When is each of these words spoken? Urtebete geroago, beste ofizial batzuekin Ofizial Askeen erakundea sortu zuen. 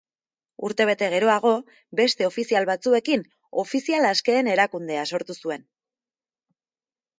Urtebete 0.69 1.09
geroago, 1.13 1.51
beste 1.99 2.29
ofizial 2.29 2.67
batzuekin 2.71 3.25
Ofizial 3.65 4.09
Askeen 4.15 4.51
erakundea 4.57 5.07
sortu 5.15 5.39
zuen. 5.45 5.71